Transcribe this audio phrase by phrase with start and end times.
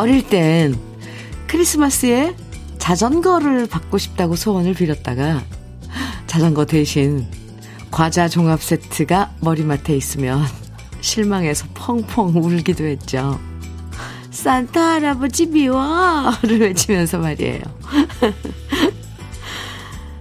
[0.00, 0.74] 어릴 땐
[1.46, 2.34] 크리스마스에
[2.78, 5.42] 자전거를 받고 싶다고 소원을 빌었다가
[6.26, 7.26] 자전거 대신
[7.90, 10.42] 과자 종합 세트가 머리맡에 있으면
[11.02, 13.38] 실망해서 펑펑 울기도 했죠.
[14.30, 17.60] 산타 할아버지 미워를 외치면서 말이에요.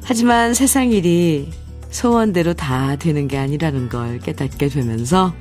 [0.03, 1.49] 하지만 세상 일이
[1.89, 5.33] 소원대로 다 되는 게 아니라는 걸 깨닫게 되면서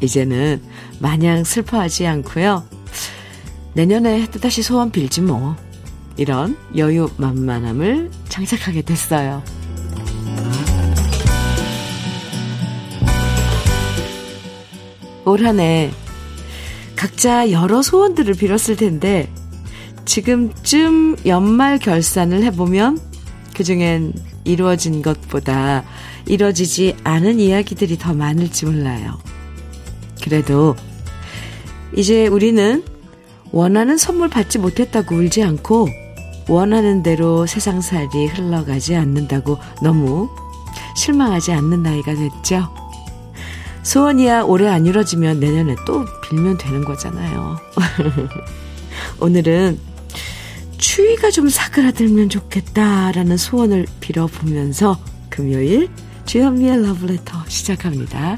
[0.00, 0.60] 이제는
[0.98, 2.64] 마냥 슬퍼하지 않고요.
[3.74, 5.56] 내년에 또 다시 소원 빌지 뭐.
[6.16, 9.42] 이런 여유 만만함을 장착하게 됐어요.
[15.24, 15.90] 올 한 해
[16.96, 19.28] 각자 여러 소원들을 빌었을 텐데
[20.04, 22.98] 지금쯤 연말 결산을 해보면
[23.56, 24.12] 그중엔
[24.44, 25.84] 이루어진 것보다
[26.26, 29.18] 이루어지지 않은 이야기들이 더 많을지 몰라요.
[30.22, 30.76] 그래도
[31.96, 32.84] 이제 우리는
[33.54, 35.88] 원하는 선물 받지 못했다고 울지 않고
[36.48, 40.28] 원하는 대로 세상살이 흘러가지 않는다고 너무
[40.96, 42.68] 실망하지 않는 나이가 됐죠.
[43.84, 47.56] 소원이야 올해 안 이뤄지면 내년에 또 빌면 되는 거잖아요.
[49.22, 49.78] 오늘은
[50.76, 54.98] 추위가 좀 사그라들면 좋겠다라는 소원을 빌어보면서
[55.30, 55.90] 금요일
[56.26, 58.36] 주현미의 러브레터 시작합니다.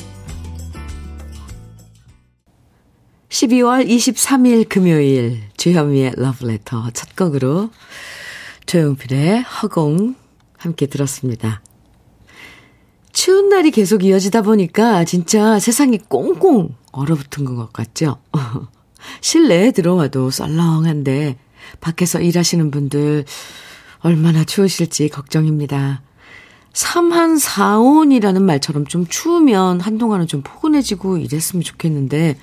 [3.37, 7.69] 12월 23일 금요일 주현미의 러브레터 첫 곡으로
[8.65, 10.15] 조용필의 허공
[10.57, 11.61] 함께 들었습니다.
[13.13, 18.23] 추운 날이 계속 이어지다 보니까 진짜 세상이 꽁꽁 얼어붙은 것 같죠?
[19.21, 21.37] 실내에 들어와도 썰렁한데
[21.83, 23.27] 밖에서 일하시는 분들
[23.99, 26.06] 얼마나 추우실지 걱정입니다.
[26.77, 32.37] 삼한사온이라는 말처럼 좀 추우면 한동안은 좀 포근해지고 이랬으면 좋겠는데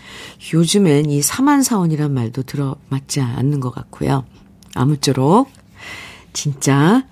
[0.52, 4.26] 요즘엔 이 삼한사온이란 말도 들어맞지 않는 것 같고요.
[4.74, 5.52] 아무쪼록
[6.34, 7.06] 진짜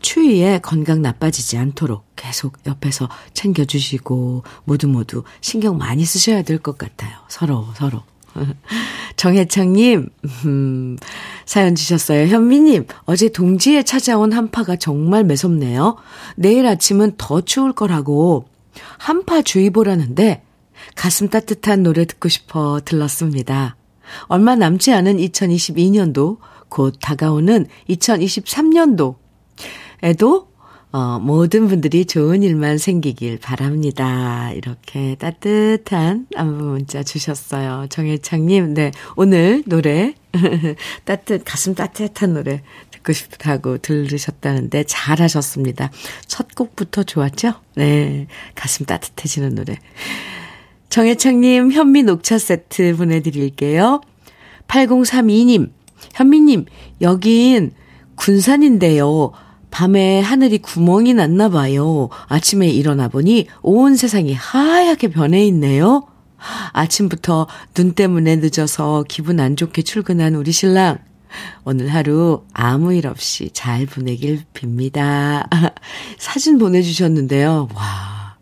[0.00, 7.16] 추위에 건강 나빠지지 않도록 계속 옆에서 챙겨주시고 모두 모두 신경 많이 쓰셔야 될 것 같아요.
[7.28, 8.02] 서로 서로.
[9.16, 10.08] 정혜창님,
[10.44, 10.96] 음,
[11.44, 12.26] 사연 주셨어요.
[12.26, 15.96] 현미님, 어제 동지에 찾아온 한파가 정말 매섭네요.
[16.36, 18.46] 내일 아침은 더 추울 거라고
[18.98, 20.42] 한파주의보라는데
[20.94, 23.76] 가슴 따뜻한 노래 듣고 싶어 들렀습니다.
[24.26, 26.38] 얼마 남지 않은 2022년도,
[26.68, 30.46] 곧 다가오는 2023년도에도
[30.92, 34.50] 어, 모든 분들이 좋은 일만 생기길 바랍니다.
[34.52, 37.86] 이렇게 따뜻한 안부 문자 주셨어요.
[37.90, 38.92] 정혜창님, 네.
[39.16, 40.14] 오늘 노래,
[41.04, 45.90] 따뜻, 가슴 따뜻한 노래 듣고 싶다고 들으셨다는데 잘하셨습니다.
[46.26, 47.54] 첫 곡부터 좋았죠?
[47.74, 48.26] 네.
[48.54, 49.76] 가슴 따뜻해지는 노래.
[50.88, 54.00] 정혜창님, 현미 녹차 세트 보내드릴게요.
[54.68, 55.70] 8032님,
[56.14, 56.64] 현미님,
[57.02, 57.72] 여긴
[58.14, 59.32] 군산인데요.
[59.76, 62.08] 밤에 하늘이 구멍이 났나 봐요.
[62.28, 66.06] 아침에 일어나 보니 온 세상이 하얗게 변해 있네요.
[66.72, 70.96] 아침부터 눈 때문에 늦어서 기분 안 좋게 출근한 우리 신랑.
[71.64, 75.46] 오늘 하루 아무 일 없이 잘 보내길 빕니다.
[76.16, 77.68] 사진 보내주셨는데요.
[77.74, 78.36] 와,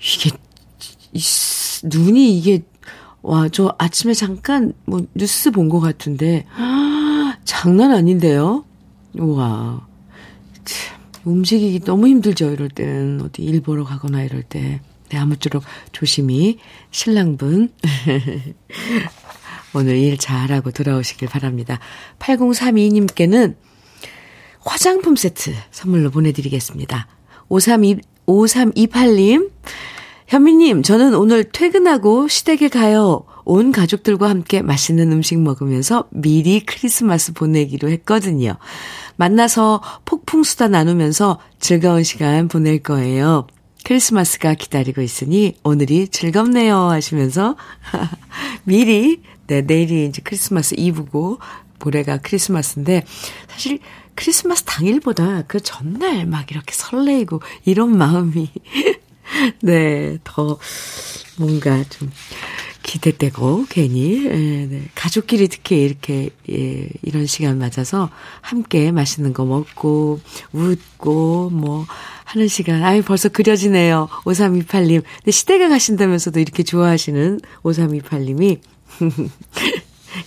[0.00, 0.30] 이게,
[1.12, 1.20] 이,
[1.84, 2.64] 눈이 이게,
[3.22, 6.46] 와, 저 아침에 잠깐 뭐 뉴스 본 것 같은데,
[7.44, 8.64] 장난 아닌데요?
[9.16, 9.91] 우와.
[11.24, 13.20] 움직이기 너무 힘들죠, 이럴 땐.
[13.22, 14.80] 어디 일 보러 가거나 이럴 때.
[15.08, 15.62] 네, 아무쪼록
[15.92, 16.58] 조심히
[16.90, 17.70] 신랑분.
[19.74, 21.78] 오늘 일 잘하고 돌아오시길 바랍니다.
[22.18, 23.56] 8032님께는
[24.60, 27.06] 화장품 세트 선물로 보내드리겠습니다.
[27.48, 29.50] 532, 5328님,
[30.28, 33.24] 현미님, 저는 오늘 퇴근하고 시댁에 가요.
[33.44, 38.56] 온 가족들과 함께 맛있는 음식 먹으면서 미리 크리스마스 보내기로 했거든요.
[39.16, 43.46] 만나서 폭풍 수다 나누면서 즐거운 시간 보낼 거예요.
[43.84, 47.56] 크리스마스가 기다리고 있으니 오늘이 즐겁네요 하시면서
[48.64, 51.38] 미리 네 내일이 이제 크리스마스 이브고
[51.80, 53.04] 모레가 크리스마스인데
[53.48, 53.80] 사실
[54.14, 58.50] 크리스마스 당일보다 그 전날 막 이렇게 설레이고 이런 마음이
[59.62, 60.58] 네 더
[61.38, 62.10] 뭔가 좀
[62.82, 64.82] 기대되고 괜히 예, 네.
[64.94, 70.20] 가족끼리 특히 이렇게 예, 이런 시간 맞아서 함께 맛있는 거 먹고
[70.52, 71.86] 웃고 뭐
[72.24, 74.08] 하는 시간 아유 벌써 그려지네요.
[74.24, 75.02] 5328님.
[75.02, 78.60] 근데 시댁에 가신다면서도 이렇게 좋아하시는 5328님이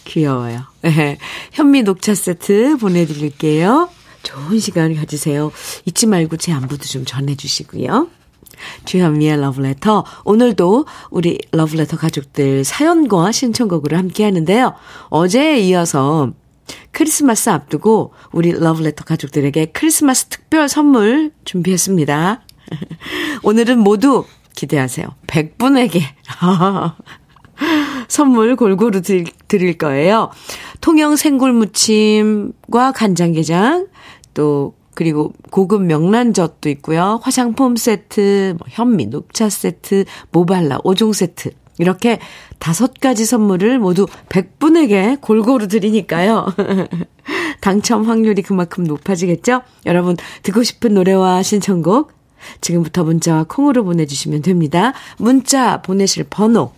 [0.05, 0.61] 귀여워요.
[0.81, 1.17] 네.
[1.51, 3.89] 현미 녹차 세트 보내드릴게요.
[4.23, 5.51] 좋은 시간 가지세요.
[5.85, 8.09] 잊지 말고 제 안부도 좀 전해주시고요.
[8.85, 10.05] 주현미의 러브레터.
[10.23, 14.73] 오늘도 우리 러브레터 가족들 사연과 신청곡으로 함께 하는데요.
[15.09, 16.31] 어제에 이어서
[16.91, 22.41] 크리스마스 앞두고 우리 러브레터 가족들에게 크리스마스 특별 선물 준비했습니다.
[23.43, 24.25] 오늘은 모두
[24.55, 25.07] 기대하세요.
[25.27, 26.01] 100분에게
[28.07, 30.31] 선물 골고루 드릴, 드릴 거예요.
[30.81, 33.87] 통영 생굴무침과 간장게장,
[34.33, 37.19] 또 그리고 고급 명란젓도 있고요.
[37.21, 41.51] 화장품 세트, 뭐 현미, 녹차 세트, 모발라, 5종 세트.
[41.77, 42.19] 이렇게
[42.57, 46.47] 다섯 가지 선물을 모두 100분에게 골고루 드리니까요.
[47.59, 49.61] 당첨 확률이 그만큼 높아지겠죠?
[49.85, 52.13] 여러분, 듣고 싶은 노래와 신청곡,
[52.61, 54.93] 지금부터 문자와 콩으로 보내주시면 됩니다.
[55.17, 56.71] 문자 보내실 번호,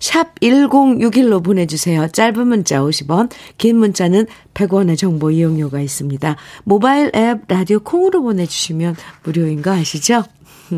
[0.00, 2.08] 샵 1061로 보내주세요.
[2.08, 6.36] 짧은 문자 50원, 긴 문자는 100원의 정보 이용료가 있습니다.
[6.64, 10.24] 모바일 앱 라디오 콩으로 보내주시면 무료인 거 아시죠?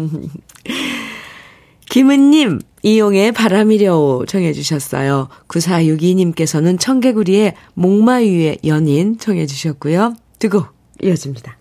[1.90, 5.28] 김은님, 이용의 바람이려 청해주셨어요.
[5.48, 10.14] 9462님께서는 청개구리의 목마위의 연인 청해주셨고요.
[10.38, 10.64] 두고
[11.02, 11.56] 이어집니다.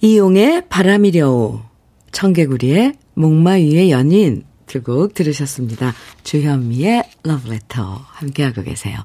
[0.00, 1.62] 이용의 바람이려
[2.12, 5.94] 청개구리의 목마위의 연인 두 곡 들으셨습니다.
[6.22, 8.96] 주현미의 러브레터 함께하고 계세요.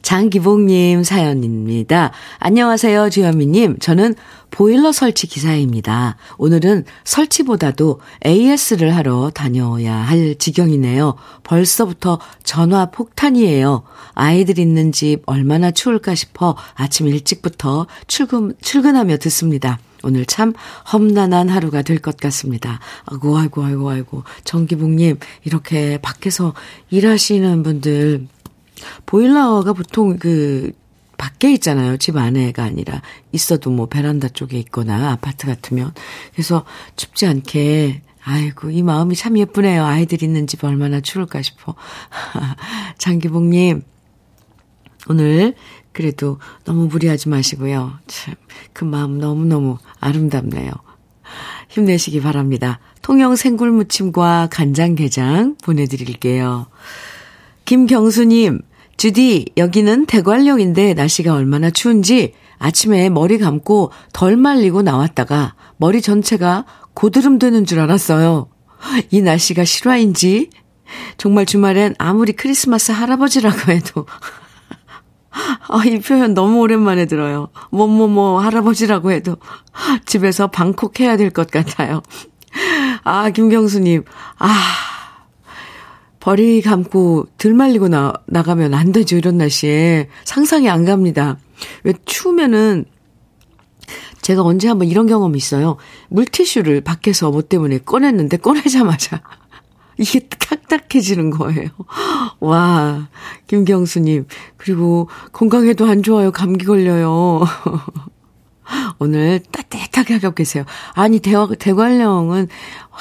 [0.00, 2.12] 장기복님 사연입니다.
[2.38, 3.78] 안녕하세요, 주현미님.
[3.80, 4.14] 저는
[4.50, 6.16] 보일러 설치 기사입니다.
[6.38, 11.14] 오늘은 설치보다도 AS를 하러 다녀야 할 지경이네요.
[11.42, 13.82] 벌써부터 전화 폭탄이에요.
[14.14, 19.78] 아이들 있는 집 얼마나 추울까 싶어 아침 일찍부터 출근, 출근하며 듣습니다.
[20.02, 20.52] 오늘 참
[20.92, 22.80] 험난한 하루가 될 것 같습니다.
[23.06, 24.24] 아이고, 아이고, 아이고, 아이고.
[24.44, 26.54] 정기복님, 이렇게 밖에서
[26.90, 28.26] 일하시는 분들,
[29.06, 30.72] 보일러가 보통 그,
[31.16, 31.96] 밖에 있잖아요.
[31.96, 33.02] 집 안에가 아니라.
[33.32, 35.92] 있어도 뭐 베란다 쪽에 있거나 아파트 같으면.
[36.32, 36.64] 그래서
[36.94, 39.84] 춥지 않게 아이고, 이 마음이 참 예쁘네요.
[39.84, 41.74] 아이들 있는 집 얼마나 추울까 싶어.
[42.98, 43.82] 장기복님,
[45.08, 45.54] 오늘
[45.98, 47.98] 그래도 너무 무리하지 마시고요.
[48.06, 48.36] 참,
[48.72, 50.70] 그 마음 너무너무 아름답네요.
[51.70, 52.78] 힘내시기 바랍니다.
[53.02, 56.68] 통영 생굴무침과 간장게장 보내드릴게요.
[57.64, 58.60] 김경수님,
[58.96, 66.64] 주디, 여기는 대관령인데 날씨가 얼마나 추운지 아침에 머리 감고 덜 말리고 나왔다가 머리 전체가
[66.94, 68.48] 고드름 되는 줄 알았어요.
[69.10, 70.50] 이 날씨가 실화인지
[71.16, 74.06] 정말 주말엔 아무리 크리스마스 할아버지라고 해도
[75.68, 77.48] 아, 이 표현 너무 오랜만에 들어요.
[77.70, 79.36] 뭐뭐뭐 할아버지라고 해도
[80.06, 82.02] 집에서 방콕 해야 될 것 같아요.
[83.04, 84.04] 아, 김경수님.
[84.38, 84.48] 아,
[86.20, 89.16] 버리 감고 들 말리고 나, 나가면 안 되죠.
[89.16, 90.08] 이런 날씨에.
[90.24, 91.38] 상상이 안 갑니다.
[91.84, 92.84] 왜 추우면은
[94.22, 95.76] 제가 언제 한번 이런 경험이 있어요.
[96.08, 99.22] 물티슈를 밖에서 뭐 때문에 꺼냈는데 꺼내자마자
[99.96, 101.68] 이게 딱딱해지는 거예요.
[102.40, 103.08] 와,
[103.48, 104.26] 김경수님.
[104.56, 106.30] 그리고 건강에도 안 좋아요.
[106.30, 107.42] 감기 걸려요.
[109.00, 110.64] 오늘 따뜻하게 하고 계세요.
[110.92, 112.48] 아니, 대, 대관령은,
[112.90, 112.98] 와,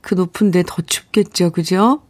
[0.00, 1.50] 그 높은데 더 춥겠죠.
[1.50, 2.02] 그죠?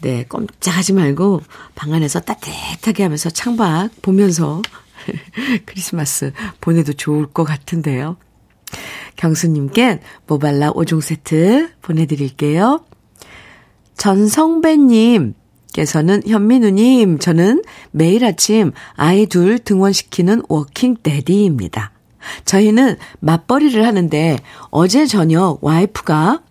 [0.00, 1.42] 네, 꼼짝하지 말고
[1.74, 4.62] 방 안에서 따뜻하게 하면서 창밖 보면서
[5.66, 8.16] 크리스마스 보내도 좋을 것 같은데요.
[9.16, 12.84] 경수님께 모발라 5종 세트 보내드릴게요.
[13.96, 15.34] 전성배님,
[15.72, 21.92] 께서는 현민우님, 저는 매일 아침 아이 둘 등원시키는 working daddy입니다.
[22.44, 24.38] 저희는 맞벌이를 하는데
[24.70, 26.42] 어제 저녁 와이프가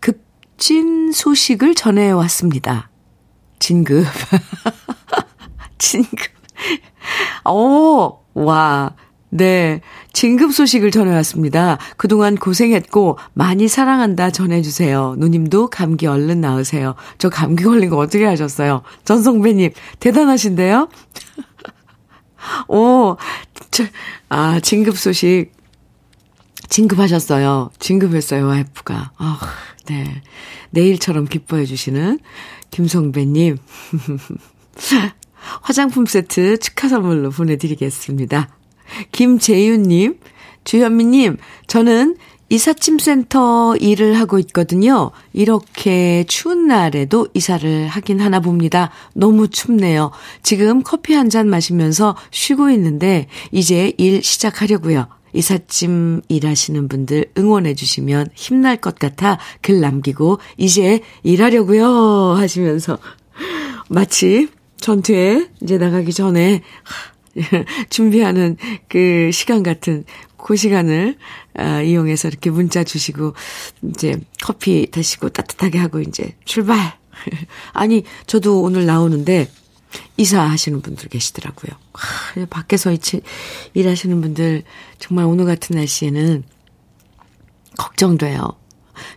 [0.00, 2.90] 급진 소식을 전해왔습니다.
[3.58, 4.04] 진급.
[5.78, 6.32] 진급.
[7.48, 8.94] 오, 와.
[9.30, 9.80] 네.
[10.12, 11.78] 진급 소식을 전해왔습니다.
[11.96, 15.14] 그동안 고생했고 많이 사랑한다 전해주세요.
[15.18, 16.94] 누님도 감기 얼른 나으세요.
[17.18, 18.82] 저 감기 걸린 거 어떻게 하셨어요?
[19.04, 19.70] 전성배님,
[20.00, 20.88] 대단하신데요?
[22.68, 23.16] 오,
[23.70, 23.84] 저,
[24.28, 25.52] 아, 진급 소식.
[26.68, 27.70] 진급하셨어요.
[27.78, 29.12] 진급했어요, 와이프가.
[29.16, 29.40] 아,
[29.86, 30.22] 네.
[30.70, 32.20] 내일처럼 기뻐해 주시는
[32.70, 33.58] 김성배님.
[35.62, 38.48] 화장품 세트 축하 선물로 보내드리겠습니다.
[39.12, 40.18] 김재윤님,
[40.64, 42.16] 주현미님, 저는
[42.52, 45.12] 이삿짐센터 일을 하고 있거든요.
[45.32, 48.90] 이렇게 추운 날에도 이사를 하긴 하나 봅니다.
[49.14, 50.10] 너무 춥네요.
[50.42, 55.06] 지금 커피 한 잔 마시면서 쉬고 있는데 이제 일 시작하려고요.
[55.32, 62.98] 이삿짐 일하시는 분들 응원해 주시면 힘날 것 같아 글 남기고 이제 일하려고요 하시면서
[63.88, 64.48] 마치
[64.80, 66.62] 전투에 이제 나가기 전에
[67.90, 68.56] 준비하는
[68.88, 70.04] 그 시간 같은
[70.36, 71.16] 그 시간을
[71.54, 73.34] 아, 이용해서 이렇게 문자 주시고
[73.90, 76.98] 이제 커피 드시고 따뜻하게 하고 이제 출발.
[77.72, 79.48] 아니 저도 오늘 나오는데
[80.16, 81.72] 이사하시는 분들 계시더라고요.
[81.92, 82.94] 하, 밖에서
[83.74, 84.62] 일하시는 분들
[84.98, 86.44] 정말 오늘 같은 날씨에는
[87.76, 88.52] 걱정돼요.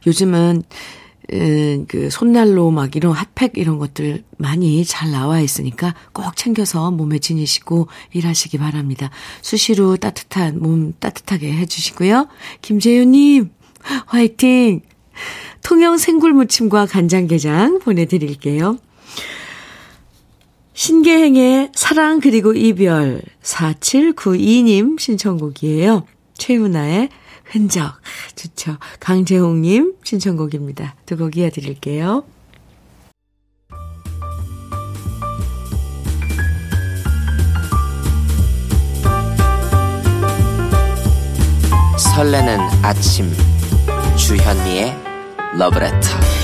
[0.08, 6.92] 요즘은 음, 그 손난로 막 이런 핫팩 이런 것들 많이 잘 나와 있으니까 꼭 챙겨서
[6.92, 9.10] 몸에 지니시고 일하시기 바랍니다.
[9.42, 12.28] 수시로 따뜻한 몸 따뜻하게 해주시고요.
[12.62, 13.52] 김재윤님
[14.06, 14.82] 화이팅!
[15.64, 18.78] 통영 생굴무침과 간장게장 보내드릴게요.
[20.74, 26.06] 신계행의 사랑 그리고 이별 4792님 신청곡이에요.
[26.38, 27.10] 최윤아의
[27.54, 27.94] 흔적.
[28.36, 28.78] 좋죠.
[29.00, 30.96] 강재홍님 신청곡입니다.
[31.06, 32.24] 두 곡 이어드릴게요.
[41.98, 43.32] 설레는 아침
[44.18, 44.96] 주현미의
[45.58, 46.43] 러브레터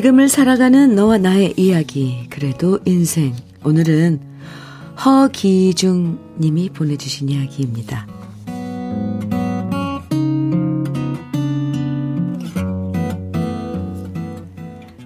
[0.00, 3.34] 지금을 살아가는 너와 나의 이야기, 그래도 인생.
[3.64, 4.18] 오늘은
[5.04, 8.06] 허기중 님이 보내주신 이야기입니다.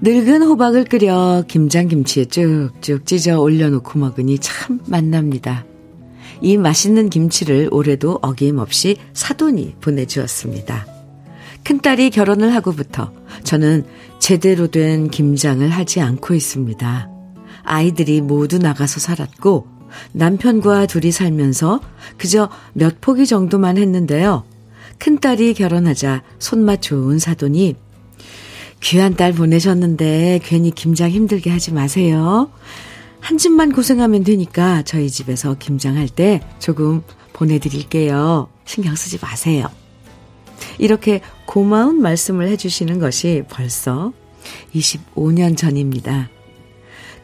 [0.01, 5.65] 늙은 호박을 끓여 김장김치에 쭉쭉 찢어 올려놓고 먹으니 참 맛납니다.
[6.41, 10.87] 이 맛있는 김치를 올해도 어김없이 사돈이 보내주었습니다.
[11.65, 13.11] 큰딸이 결혼을 하고부터
[13.43, 13.85] 저는
[14.25, 17.11] 제대로 된 김장을 하지 않고 있습니다.
[17.63, 19.67] 아이들이 모두 나가서 살았고
[20.13, 21.83] 남편과 둘이 살면서
[22.17, 24.45] 그저 몇 포기 정도만 했는데요.
[24.97, 27.77] 큰딸이 결혼하자 손맛 좋은 사돈이
[28.81, 32.51] 귀한 딸 보내셨는데 괜히 김장 힘들게 하지 마세요.
[33.21, 37.03] 한 집만 고생하면 되니까 저희 집에서 김장할 때 조금
[37.35, 38.49] 보내드릴게요.
[38.65, 39.69] 신경 쓰지 마세요.
[40.79, 44.13] 이렇게 고마운 말씀을 해주시는 것이 벌써
[44.75, 46.29] 25년 전입니다.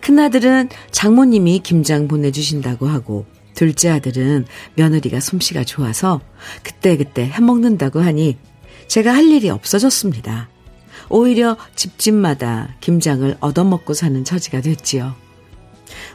[0.00, 4.46] 큰아들은 장모님이 김장 보내주신다고 하고, 둘째 아들은
[4.76, 6.20] 며느리가 솜씨가 좋아서
[6.62, 8.38] 그때그때 해먹는다고 하니
[8.86, 10.48] 제가 할 일이 없어졌습니다.
[11.10, 15.14] 오히려 집집마다 김장을 얻어먹고 사는 처지가 됐지요.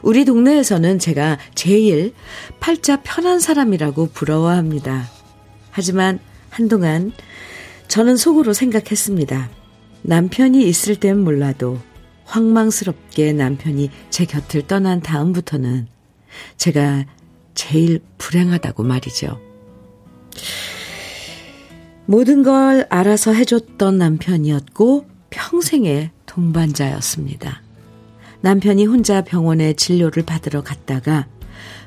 [0.02, 2.14] 우리 동네에서는 제가 제일
[2.60, 5.08] 팔자 편한 사람이라고 부러워합니다.
[5.70, 6.18] 하지만
[6.50, 7.12] 한동안
[7.88, 9.50] 저는 속으로 생각했습니다.
[10.02, 11.78] 남편이 있을 땐 몰라도
[12.24, 15.86] 황망스럽게 남편이 제 곁을 떠난 다음부터는
[16.56, 17.06] 제가
[17.54, 19.40] 제일 불행하다고 말이죠.
[22.04, 27.62] 모든 걸 알아서 해줬던 남편이었고 평생의 동반자였습니다.
[28.42, 31.26] 남편이 혼자 병원에 진료를 받으러 갔다가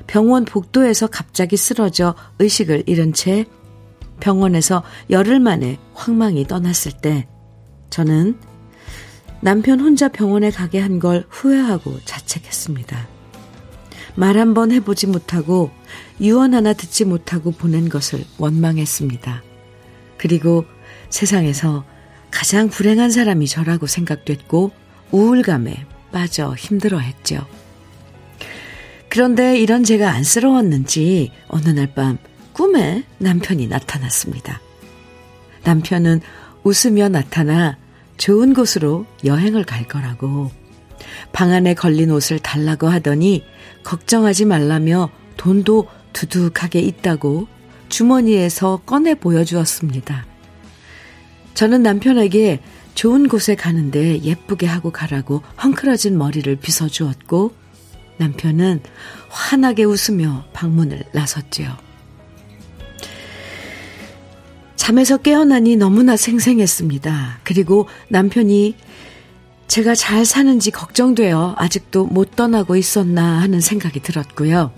[0.06, 3.46] 병원 복도에서 갑자기 쓰러져 의식을 잃은 채
[4.20, 7.26] 병원에서 열흘 만에 황망이 떠났을 때
[7.90, 8.38] 저는
[9.40, 13.08] 남편 혼자 병원에 가게 한 걸 후회하고 자책했습니다.
[14.16, 15.70] 말 한 번 해보지 못하고
[16.20, 19.42] 유언 하나 듣지 못하고 보낸 것을 원망했습니다.
[20.18, 20.64] 그리고
[21.08, 21.84] 세상에서
[22.30, 24.72] 가장 불행한 사람이 저라고 생각됐고
[25.10, 27.46] 우울감에 빠져 힘들어했죠.
[29.08, 32.18] 그런데 이런 제가 안쓰러웠는지 어느 날 밤
[32.60, 34.60] 꿈에 남편이 나타났습니다.
[35.64, 36.20] 남편은
[36.62, 37.78] 웃으며 나타나
[38.18, 40.50] 좋은 곳으로 여행을 갈 거라고
[41.32, 43.46] 방 안에 걸린 옷을 달라고 하더니
[43.82, 47.48] 걱정하지 말라며 돈도 두둑하게 있다고
[47.88, 50.26] 주머니에서 꺼내 보여주었습니다.
[51.54, 52.60] 저는 남편에게
[52.94, 57.54] 좋은 곳에 가는데 예쁘게 하고 가라고 헝클어진 머리를 빗어주었고
[58.18, 58.82] 남편은
[59.30, 61.89] 환하게 웃으며 방문을 나섰지요.
[64.80, 67.40] 잠에서 깨어나니 너무나 생생했습니다.
[67.44, 68.76] 그리고 남편이
[69.68, 74.72] 제가 잘 사는지 걱정되어 아직도 못 떠나고 있었나 하는 생각이 들었고요.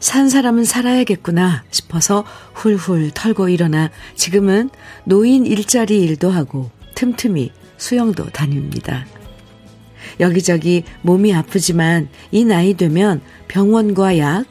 [0.00, 2.24] 산 사람은 살아야겠구나 싶어서
[2.54, 4.70] 훌훌 털고 일어나 지금은
[5.04, 9.04] 노인 일자리 일도 하고 틈틈이 수영도 다닙니다.
[10.18, 14.46] 여기저기 몸이 아프지만 이 나이 되면 병원과 약,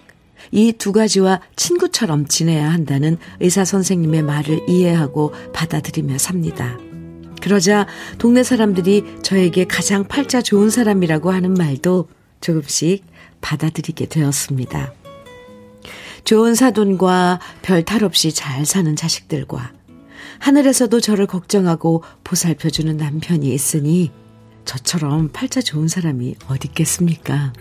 [0.55, 6.77] 이 두 가지와 친구처럼 지내야 한다는 의사 선생님의 말을 이해하고 받아들이며 삽니다.
[7.41, 7.85] 그러자
[8.17, 12.07] 동네 사람들이 저에게 가장 팔자 좋은 사람이라고 하는 말도
[12.39, 13.05] 조금씩
[13.41, 14.93] 받아들이게 되었습니다.
[16.23, 19.73] 좋은 사돈과 별 탈 없이 잘 사는 자식들과
[20.39, 24.11] 하늘에서도 저를 걱정하고 보살펴주는 남편이 있으니
[24.63, 27.51] 저처럼 팔자 좋은 사람이 어디 있겠습니까?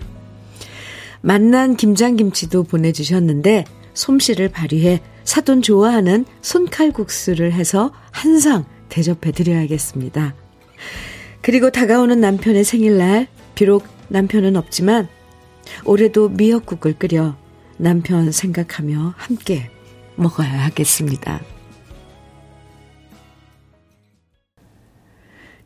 [1.24, 3.64] 만난 김장김치도 보내주셨는데
[3.94, 10.34] 솜씨를 발휘해 사돈 좋아하는 손칼국수를 해서 한 상 대접해 드려야겠습니다.
[11.40, 15.08] 그리고 다가오는 남편의 생일날 비록 남편은 없지만
[15.86, 17.36] 올해도 미역국을 끓여
[17.78, 19.70] 남편 생각하며 함께
[20.16, 21.40] 먹어야 하겠습니다.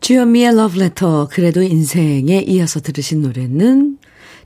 [0.00, 3.98] 주현미의 러브레터 그래도 인생에 이어서 들으신 노래는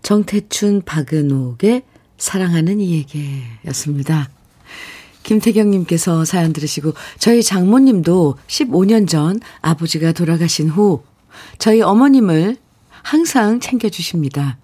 [0.03, 1.83] 정태춘 박은옥의
[2.19, 4.31] 사랑하는 이에게였습니다.
[5.23, 11.03] 김태경님께서 사연 들으시고 저희 장모님도 15년 전 아버지가 돌아가신 후
[11.59, 12.57] 저희 어머님을
[13.03, 14.59] 항상 챙겨주십니다.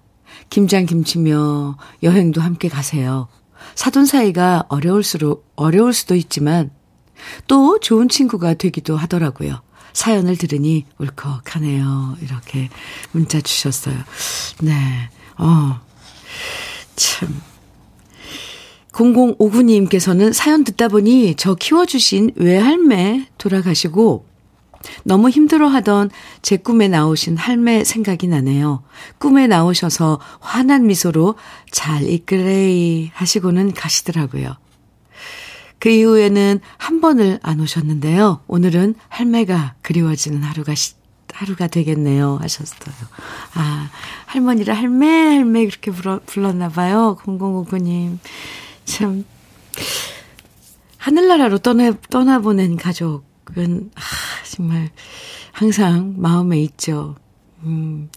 [0.49, 3.27] 김장김치며 여행도 함께 가세요.
[3.75, 6.71] 사돈 사이가 어려울수록, 어려울 수도 있지만
[7.47, 9.61] 또 좋은 친구가 되기도 하더라고요.
[9.93, 12.17] 사연을 들으니 울컥하네요.
[12.21, 12.69] 이렇게
[13.11, 13.95] 문자 주셨어요.
[14.61, 15.09] 네.
[15.37, 15.79] 어.
[16.95, 17.41] 참.
[18.91, 24.25] 0059님께서는 사연 듣다 보니 저 키워주신 외할매 돌아가시고
[25.03, 26.09] 너무 힘들어하던
[26.41, 28.83] 제 꿈에 나오신 할매 생각이 나네요.
[29.17, 31.35] 꿈에 나오셔서 환한 미소로
[31.71, 34.55] 잘 이끌레이 하시고는 가시더라고요.
[35.79, 38.41] 그 이후에는 한 번을 안 오셨는데요.
[38.47, 40.93] 오늘은 할매가 그리워지는 하루가 시,
[41.33, 42.37] 하루가 되겠네요.
[42.41, 42.93] 하셨어요.
[43.53, 43.89] 아,
[44.25, 47.17] 할머니를 할매, 할매 그렇게 불러, 불렀나 봐요.
[47.23, 48.17] 0059님.
[48.83, 49.23] 참,
[50.97, 54.01] 하늘나라로 떠나, 떠나보낸 가족은, 아,
[54.45, 54.89] 정말,
[55.53, 57.15] 항상 마음에 있죠.
[57.63, 58.09] 음.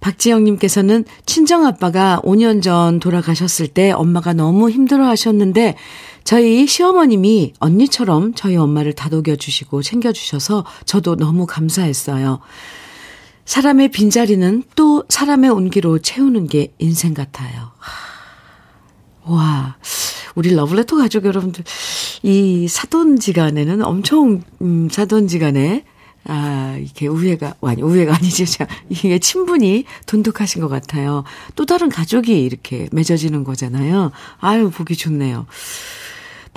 [0.00, 5.76] 박지영님께서는 친정아빠가 5년 전 돌아가셨을 때 엄마가 너무 힘들어 하셨는데
[6.28, 12.40] 저희 시어머님이 언니처럼 저희 엄마를 다독여 주시고 챙겨주셔서 저도 너무 감사했어요.
[13.46, 17.70] 사람의 빈자리는 또 사람의 온기로 채우는 게 인생 같아요.
[19.24, 19.78] 와,
[20.34, 21.64] 우리 러블레터 가족 여러분들,
[22.22, 25.86] 이 사돈지간에는 엄청, 음, 사돈지간에,
[26.24, 28.44] 아, 이게 우애가, 아니, 우애가 아니죠.
[28.90, 31.24] 이게 친분이 돈독하신 것 같아요.
[31.54, 34.12] 또 다른 가족이 이렇게 맺어지는 거잖아요.
[34.40, 35.46] 아유, 보기 좋네요.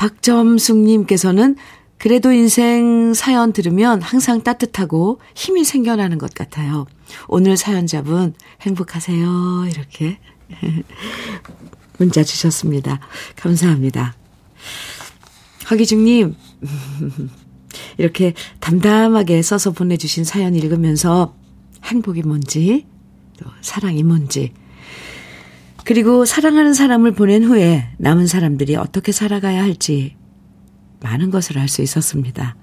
[0.01, 1.55] 박점숙님께서는
[1.99, 6.87] 그래도 인생 사연 들으면 항상 따뜻하고 힘이 생겨나는 것 같아요.
[7.27, 9.65] 오늘 사연자분 행복하세요.
[9.69, 10.17] 이렇게
[11.99, 12.99] 문자 주셨습니다.
[13.35, 14.15] 감사합니다.
[15.69, 16.35] 허기중님,
[17.99, 21.35] 이렇게 담담하게 써서 보내주신 사연 읽으면서
[21.83, 22.87] 행복이 뭔지,
[23.37, 24.53] 또 사랑이 뭔지,
[25.85, 30.15] 그리고 사랑하는 사람을 보낸 후에 남은 사람들이 어떻게 살아가야 할지
[31.01, 32.55] 많은 것을 알 수 있었습니다.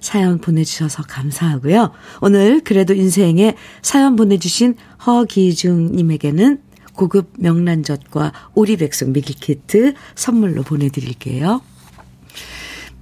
[0.00, 1.92] 사연 보내주셔서 감사하고요.
[2.20, 4.76] 오늘 그래도 인생에 사연 보내주신
[5.06, 6.60] 허기중님에게는
[6.92, 11.62] 고급 명란젓과 오리백숙 밀키트 선물로 보내드릴게요.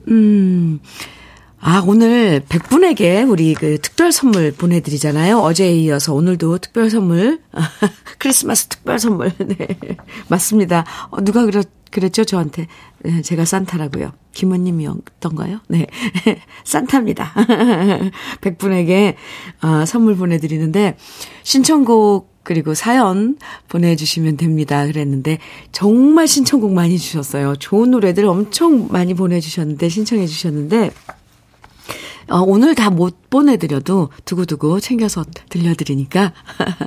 [0.09, 0.79] 음,
[1.69, 5.39] 아, 오늘 100분에게 우리 그 특별 선물 보내드리잖아요.
[5.39, 7.41] 어제에 이어서 오늘도 특별 선물,
[8.21, 9.33] 크리스마스 특별 선물.
[9.45, 9.77] 네.
[10.29, 10.85] 맞습니다.
[11.11, 12.23] 어, 누가 그랬, 그랬죠?
[12.23, 12.69] 저한테.
[13.01, 14.13] 네, 제가 산타라고요.
[14.33, 15.59] 김원님이었던가요?
[15.67, 15.89] 네.
[16.63, 17.35] 산타입니다.
[18.43, 19.17] 100분에게
[19.63, 20.97] 어, 선물 보내드리는데,
[21.43, 23.39] 신청곡 그리고 사연
[23.71, 24.87] 보내주시면 됩니다.
[24.87, 25.39] 그랬는데,
[25.73, 27.57] 정말 신청곡 많이 주셨어요.
[27.57, 30.93] 좋은 노래들 엄청 많이 보내주셨는데, 신청해 주셨는데,
[32.29, 36.33] 어, 오늘 다 못 보내드려도 두고두고 챙겨서 들려드리니까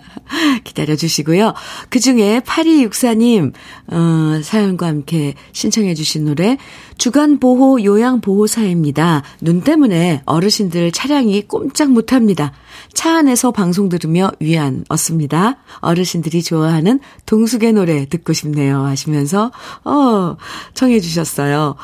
[0.63, 1.53] 기다려 주시고요.
[1.89, 3.53] 그 중에 8264님,
[3.91, 6.57] 어, 사연과 함께 신청해 주신 노래,
[6.97, 9.21] 주간보호 요양보호사입니다.
[9.41, 12.53] 눈 때문에 어르신들 차량이 꼼짝 못합니다.
[12.93, 15.57] 차 안에서 방송 들으며 위안 얻습니다.
[15.81, 18.83] 어르신들이 좋아하는 동숙의 노래 듣고 싶네요.
[18.85, 19.51] 하시면서,
[19.83, 20.37] 어,
[20.73, 21.75] 청해 주셨어요.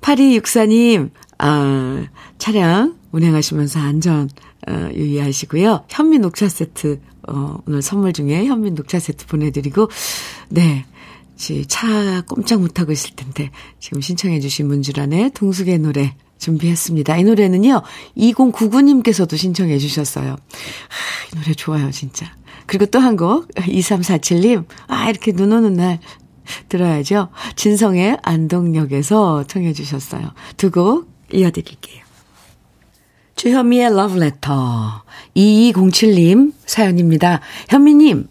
[0.00, 2.06] 8264님, 아,
[2.38, 4.28] 차량 운행하시면서 안전
[4.68, 5.84] 어, 유의하시고요.
[5.88, 9.88] 현미 녹차 세트 어, 오늘 선물 중에 현미 녹차 세트 보내드리고
[10.50, 10.84] 네.
[11.68, 17.16] 차 꼼짝 못하고 있을 텐데 지금 신청해 주신 문주란의 동숙의 노래 준비했습니다.
[17.16, 17.82] 이 노래는요.
[18.16, 20.32] 2099님께서도 신청해 주셨어요.
[20.32, 20.36] 아,
[21.32, 22.26] 이 노래 좋아요, 진짜.
[22.66, 24.64] 그리고 또 한 곡, 2347님.
[24.88, 26.00] 아, 이렇게 눈 오는 날
[26.68, 27.28] 들어야죠.
[27.56, 30.32] 진성의 안동역에서 청해 주셨어요.
[30.56, 32.04] 두곡 이어드릴게요.
[33.36, 35.02] 주현미의 러브레터
[35.36, 37.40] 2207님 사연입니다.
[37.68, 38.28] 현미님,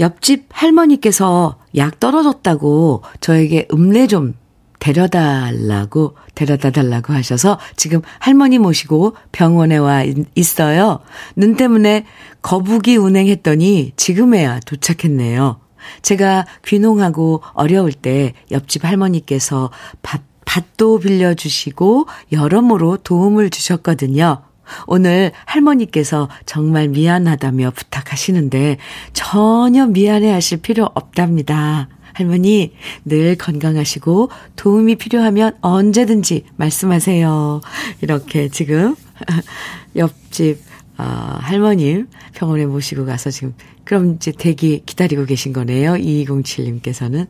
[0.00, 4.34] 옆집 할머니께서 약 떨어졌다고 저에게 음례 좀
[4.78, 10.04] 데려달라고, 데려다 달라고 하셔서 지금 할머니 모시고 병원에 와
[10.36, 11.00] 있어요.
[11.34, 12.06] 눈 때문에
[12.42, 15.60] 거북이 운행했더니 지금에야 도착했네요.
[16.02, 19.70] 제가 귀농하고 어려울 때 옆집 할머니께서
[20.02, 24.42] 밥, 밭도 빌려주시고 여러모로 도움을 주셨거든요.
[24.86, 28.78] 오늘 할머니께서 정말 미안하다며 부탁하시는데
[29.12, 31.88] 전혀 미안해 하실 필요 없답니다.
[32.14, 32.72] 할머니,
[33.04, 37.60] 늘 건강하시고 도움이 필요하면 언제든지 말씀하세요.
[38.00, 38.96] 이렇게 지금
[39.96, 40.62] 옆집
[40.96, 45.92] 어, 할머님 병원에 모시고 가서 지금 그럼 이제 대기 기다리고 계신 거네요.
[45.92, 47.28] 2207님께서는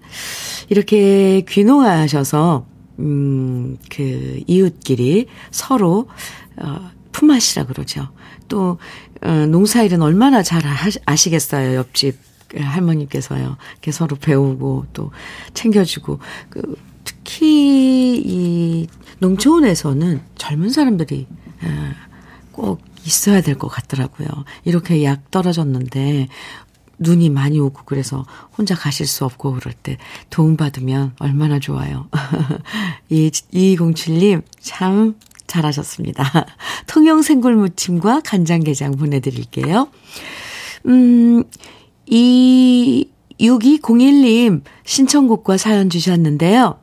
[0.71, 6.09] 이렇게 귀농하셔서 음, 그 이웃끼리 서로
[6.57, 8.09] 어, 품앗이라 그러죠.
[8.49, 8.79] 또
[9.23, 10.63] 어, 농사일은 얼마나 잘
[11.07, 11.77] 아시겠어요.
[11.77, 12.17] 옆집
[12.57, 13.57] 할머니께서요.
[13.73, 15.11] 이렇게 서로 배우고 또
[15.55, 18.87] 챙겨주고 그 특히 이
[19.19, 21.27] 농촌에서는 젊은 사람들이
[22.53, 24.29] 꼭 있어야 될 것 같더라고요.
[24.65, 26.29] 이렇게 약 떨어졌는데
[26.99, 28.25] 눈이 많이 오고 그래서
[28.57, 29.97] 혼자 가실 수 없고 그럴 때
[30.31, 32.09] 도움받으면 얼마나 좋아요.
[33.09, 35.15] 이, 2207님 참
[35.47, 36.47] 잘하셨습니다.
[36.87, 39.89] 통영 생굴무침과 간장게장 보내드릴게요.
[40.87, 41.45] 음,
[42.07, 43.09] 이
[43.41, 46.79] 6201님 신청곡과 사연 주셨는데요.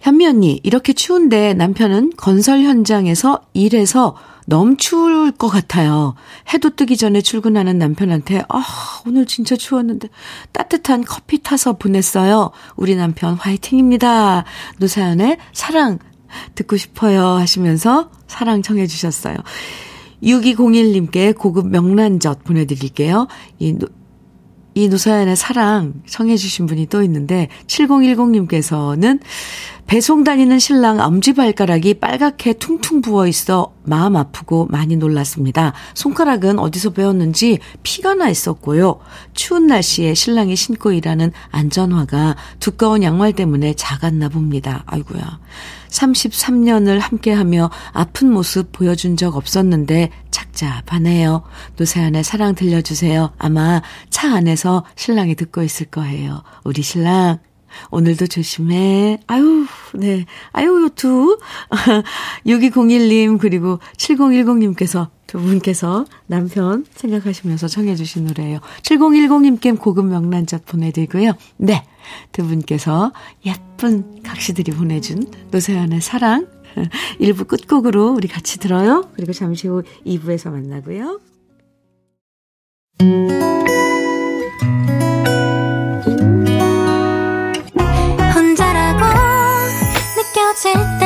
[0.00, 6.14] 현미 언니, 이렇게 추운데 남편은 건설 현장에서 일해서 너무 추울 것 같아요.
[6.52, 8.64] 해도 뜨기 전에 출근하는 남편한테, 아,
[9.06, 10.08] 오늘 진짜 추웠는데
[10.52, 12.50] 따뜻한 커피 타서 보냈어요.
[12.76, 14.44] 우리 남편 화이팅입니다.
[14.78, 15.98] 노사연의 사랑
[16.54, 19.36] 듣고 싶어요 하시면서 사랑 청해 주셨어요.
[20.22, 23.28] 6201님께 고급 명란젓 보내드릴게요.
[23.58, 23.76] 이,
[24.74, 29.20] 이 노사연의 사랑 청해주신 분이 또 있는데, 7010님께서는
[29.86, 35.74] 배송 다니는 신랑 엄지발가락이 빨갛게 퉁퉁 부어 있어 마음 아프고 많이 놀랐습니다.
[35.92, 39.00] 손가락은 어디서 배웠는지 피가 나 있었고요.
[39.34, 44.84] 추운 날씨에 신랑이 신고 일하는 안전화가 두꺼운 양말 때문에 작았나 봅니다.
[44.86, 45.38] 아이고야.
[45.90, 51.44] 33년을 함께하며 아픈 모습 보여준 적 없었는데 착잡하네요.
[51.76, 53.32] 노세연의 사랑 들려주세요.
[53.38, 56.42] 아마 차 안에서 신랑이 듣고 있을 거예요.
[56.64, 57.38] 우리 신랑
[57.90, 59.18] 오늘도 조심해.
[59.26, 60.24] 아유, 네.
[60.52, 61.38] 아유, 요투.
[62.46, 68.60] 6201님, 그리고 7010님께서 두 분께서 남편 생각하시면서 청해주신 노래예요.
[68.82, 71.32] 7010님께 고급 명란젓 보내드리고요.
[71.56, 71.84] 네.
[72.32, 73.12] 두 분께서
[73.46, 76.53] 예쁜 각시들이 보내준 노세연의 사랑
[77.20, 79.08] 1부 끝곡으로 우리 같이 들어요.
[79.14, 81.20] 그리고 잠시 후 2부에서 만나고요.
[88.34, 89.04] 혼자라고
[90.16, 91.03] 느껴질 때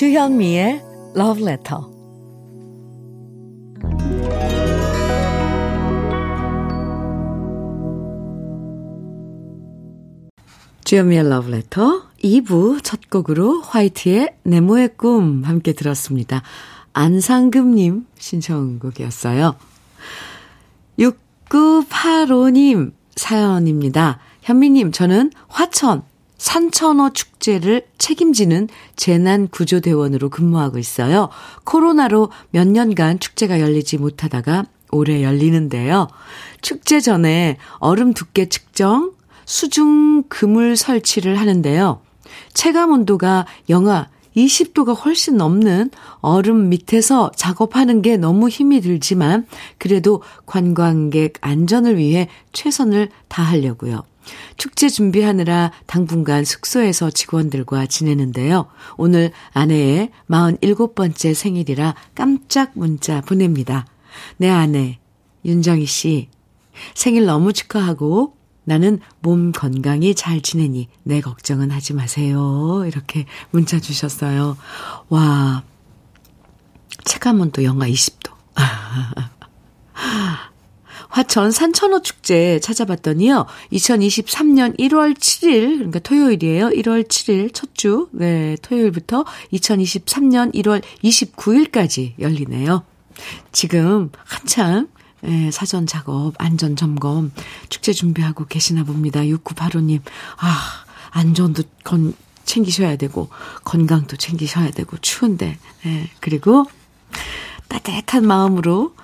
[0.00, 0.82] 주현미의
[1.14, 1.82] Love Letter.
[10.84, 16.40] 주현미의 Love Letter 2부 첫 곡으로 화이트의 네모의 꿈 함께 들었습니다.
[16.94, 19.54] 안상금님 신청곡이었어요.
[20.98, 24.18] 6985님 사연입니다.
[24.40, 26.04] 현미님, 저는 화천
[26.40, 31.28] 산천어 축제를 책임지는 재난구조대원으로 근무하고 있어요.
[31.64, 36.08] 코로나로 몇 년간 축제가 열리지 못하다가 올해 열리는데요.
[36.62, 39.12] 축제 전에 얼음 두께 측정,
[39.44, 42.00] 수중 그물 설치를 하는데요.
[42.54, 51.34] 체감 온도가 영하 20도가 훨씬 넘는 얼음 밑에서 작업하는 게 너무 힘이 들지만 그래도 관광객
[51.42, 54.04] 안전을 위해 최선을 다하려고요.
[54.56, 58.66] 축제 준비하느라 당분간 숙소에서 직원들과 지내는데요.
[58.96, 63.86] 오늘 아내의 47번째 생일이라 깜짝 문자 보냅니다.
[64.36, 64.98] 내 아내,
[65.44, 66.28] 윤정희 씨,
[66.94, 72.84] 생일 너무 축하하고 나는 몸 건강히 잘 지내니 내 걱정은 하지 마세요.
[72.86, 74.56] 이렇게 문자 주셨어요.
[75.08, 75.64] 와,
[77.04, 78.30] 체감온도 영하 20도.
[81.10, 83.46] 화천 산천어 축제 찾아봤더니요.
[83.72, 86.68] 2023년 1월 7일, 그러니까 토요일이에요.
[86.70, 92.84] 1월 7일 첫 주, 네, 토요일부터 2023년 1월 29일까지 열리네요.
[93.52, 94.88] 지금 한창
[95.24, 97.30] 예, 사전 작업, 안전 점검,
[97.68, 99.20] 축제 준비하고 계시나 봅니다.
[99.20, 100.00] 6985님.
[100.38, 103.28] 아, 안전도 건, 챙기셔야 되고,
[103.62, 105.58] 건강도 챙기셔야 되고, 추운데.
[105.84, 106.64] 예, 그리고
[107.68, 108.94] 따뜻한 마음으로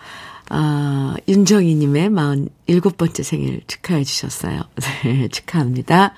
[0.49, 4.63] 아, 윤정희님의 47번째 생일 축하해 주셨어요.
[5.05, 6.15] 네, 축하합니다.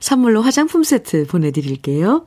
[0.00, 2.26] 선물로 화장품 세트 보내드릴게요.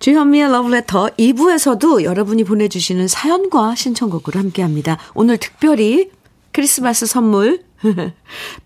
[0.00, 4.98] 주현미의 러브레터 2부에서도 여러분이 보내주시는 사연과 신청곡으로 함께 합니다.
[5.14, 6.10] 오늘 특별히
[6.52, 7.62] 크리스마스 선물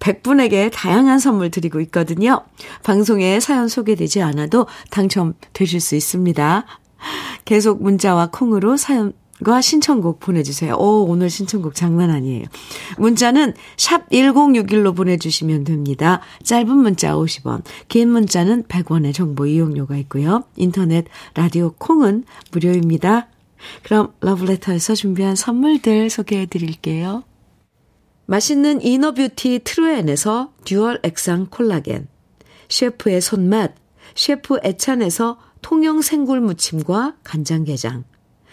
[0.01, 2.45] 100분에게 다양한 선물 드리고 있거든요.
[2.83, 6.65] 방송에 사연 소개되지 않아도 당첨되실 수 있습니다.
[7.45, 10.75] 계속 문자와 콩으로 사연 과 신청곡 보내주세요.
[10.77, 12.45] 오, 오늘 신청곡 장난 아니에요.
[12.99, 16.21] 문자는 샵 1061로 보내주시면 됩니다.
[16.45, 20.45] 짧은 문자 50원, 긴 문자는 100원의 정보 이용료가 있고요.
[20.57, 23.29] 인터넷, 라디오 콩은 무료입니다.
[23.83, 27.25] 그럼 러브레터에서 준비한 선물들 소개해 드릴게요.
[28.27, 32.07] 맛있는 inner beauty 트루엔에서 dual 액상 콜라겐,
[32.69, 33.75] 셰프의 손맛,
[34.15, 38.05] 셰프 애찬에서 통영 생굴 무침과 간장게장,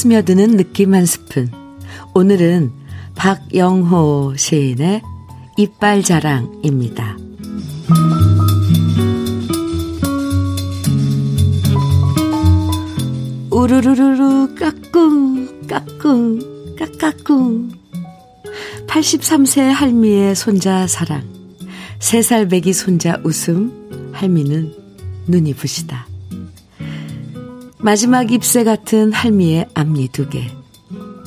[0.00, 1.50] 스며드는 느낌 한 스푼.
[2.14, 2.72] 오늘은
[3.16, 5.02] 박영호 시인의
[5.58, 7.18] 이빨 자랑입니다.
[13.50, 17.70] 우르르르르 까꿍 까꿍 까까꿍
[18.86, 21.22] 83세 할미의 손자 사랑
[21.98, 24.72] 3살 배기 손자 웃음 할미는
[25.26, 26.09] 눈이 부시다.
[27.82, 30.46] 마지막 잎새 같은 할미의 앞니 두 개.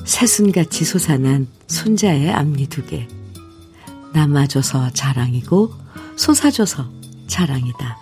[0.06, 3.08] 새순같이 솟아난 손자의 앞니 두 개.
[4.14, 5.74] 남아줘서 자랑이고
[6.16, 6.86] 솟아줘서
[7.26, 7.98] 자랑이다.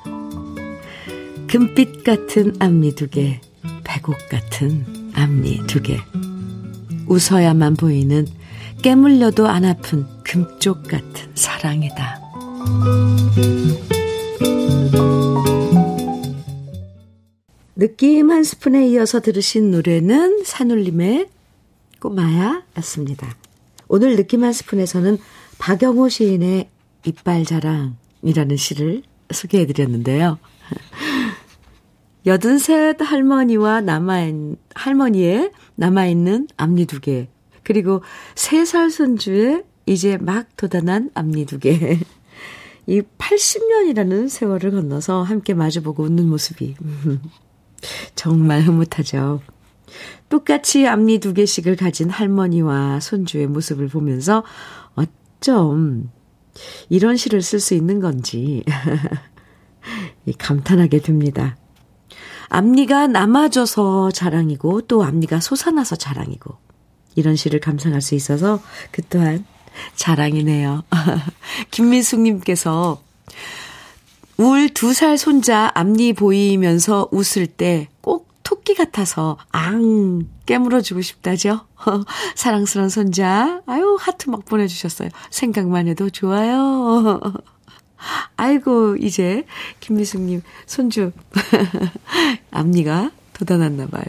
[1.47, 3.39] 금빛 같은 앞니 두 개,
[3.85, 6.01] 백옥 같은 앞니 두 개.
[7.07, 8.27] 웃어야만 보이는
[8.81, 12.19] 깨물려도 안 아픈 금쪽 같은 사랑이다.
[17.81, 21.29] 느낌 한 스푼에 이어서 들으신 노래는 산울림의
[21.99, 23.35] 꼬마야 였습니다.
[23.87, 25.17] 오늘 느낌 한 스푼에서는
[25.57, 26.69] 박영호 시인의
[27.07, 30.37] 이빨 자랑이라는 시를 소개해 드렸는데요.
[32.27, 34.35] 여든셋 할머니와 남아있,
[34.75, 37.29] 할머니의 남아있는 앞니 두 개,
[37.63, 38.03] 그리고
[38.35, 41.97] 세 살 손주의 이제 막 도단한 앞니 두 개.
[42.85, 46.75] 이 80년이라는 세월을 건너서 함께 마주보고 웃는 모습이
[48.15, 49.41] 정말 흐뭇하죠.
[50.29, 54.43] 똑같이 앞니 두 개씩을 가진 할머니와 손주의 모습을 보면서
[54.95, 56.09] 어쩜
[56.89, 58.63] 이런 시를 쓸 수 있는 건지
[60.37, 61.57] 감탄하게 됩니다.
[62.49, 66.57] 앞니가 남아져서 자랑이고 또 앞니가 솟아나서 자랑이고
[67.15, 69.45] 이런 시를 감상할 수 있어서 그 또한
[69.95, 70.83] 자랑이네요.
[71.71, 73.01] 김민숙님께서
[74.41, 81.61] 울 두 살 손자 앞니 보이면서 웃을 때 꼭 토끼 같아서 앙 깨물어주고 싶다죠.
[82.35, 83.61] 사랑스러운 손자.
[83.65, 85.09] 아유 하트 막 보내주셨어요.
[85.29, 87.19] 생각만 해도 좋아요.
[88.35, 89.45] 아이고 이제
[89.79, 91.11] 김미숙님 손주
[92.51, 94.05] 앞니가 돋아났나 봐요.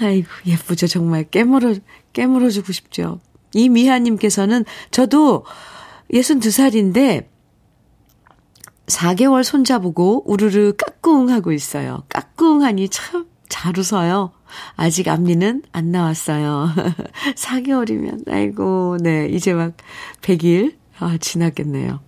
[0.00, 1.74] 아이고 예쁘죠 정말 깨물어
[2.12, 3.20] 깨물어주고 싶죠.
[3.54, 5.46] 이미하님께서는 저도
[6.12, 7.26] 62살인데
[8.88, 12.02] 4개월 손자보고 우르르 까꿍 하고 있어요.
[12.08, 14.32] 까꿍 하니 참 잘 웃어요.
[14.76, 16.70] 아직 앞니는 안 나왔어요.
[17.34, 19.74] 4개월이면, 아이고, 네, 이제 막
[20.22, 22.00] 100일, 아, 지났겠네요.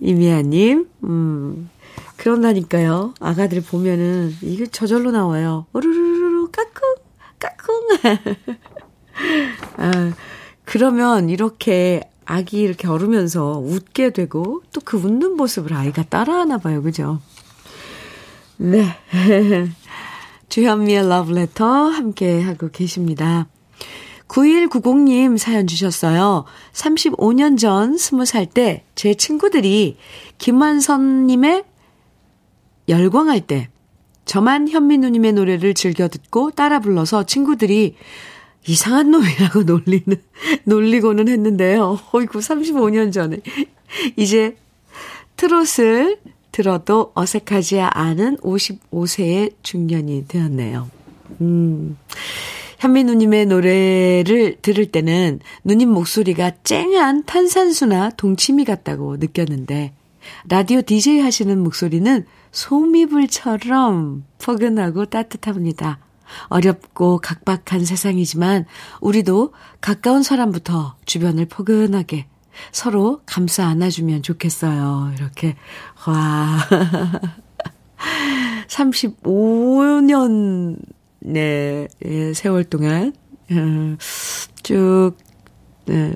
[0.00, 1.70] 이미아님, 음,
[2.16, 3.14] 그런다니까요.
[3.20, 5.66] 아가들 보면은, 이게 저절로 나와요.
[5.72, 6.94] 우르르르, 까꿍,
[7.38, 7.88] 까꿍.
[9.78, 10.12] 아,
[10.64, 16.82] 그러면 이렇게 아기 이렇게 얼으면서 웃게 되고 또 그 웃는 모습을 아이가 따라하나 봐요.
[16.82, 17.20] 그죠?
[18.56, 18.84] 네.
[20.48, 23.46] 주현미의 러브레터 함께 하고 계십니다.
[24.28, 26.44] 9190님 사연 주셨어요.
[26.72, 29.96] 35년 전 20살 때 제 친구들이
[30.38, 31.64] 김완선님의
[32.88, 33.68] 열광할 때
[34.24, 37.96] 저만 현민우님의 노래를 즐겨 듣고 따라 불러서 친구들이
[38.66, 40.16] 이상한 놈이라고 놀리는,
[40.64, 41.98] 놀리고는 했는데요.
[42.12, 43.38] 어이구, 35년 전에.
[44.16, 44.56] 이제
[45.36, 46.18] 트롯을
[46.52, 50.88] 들어도 어색하지 않은 55세의 중년이 되었네요.
[51.40, 51.98] 음.
[52.78, 59.92] 현민우님의 노래를 들을 때는 누님 목소리가 쨍한 탄산수나 동치미 같다고 느꼈는데,
[60.48, 66.03] 라디오 DJ 하시는 목소리는 소미불처럼 포근하고 따뜻합니다.
[66.48, 68.66] 어렵고 각박한 세상이지만
[69.00, 72.26] 우리도 가까운 사람부터 주변을 포근하게
[72.72, 75.12] 서로 감싸 안아주면 좋겠어요.
[75.16, 75.56] 이렇게,
[76.06, 76.58] 와.
[78.68, 80.76] 35년,
[81.20, 83.14] 네, 예, 세월 동안,
[83.50, 83.96] 어,
[84.62, 85.14] 쭉,
[85.86, 86.14] 네,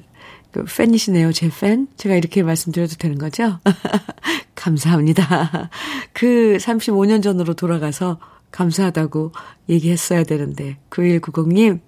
[0.50, 1.88] 그 팬이시네요, 제 팬.
[1.96, 3.60] 제가 이렇게 말씀드려도 되는 거죠?
[4.54, 5.70] 감사합니다.
[6.12, 8.18] 그 35년 전으로 돌아가서
[8.50, 9.32] 감사하다고
[9.68, 11.80] 얘기했어야 되는데, 9190님,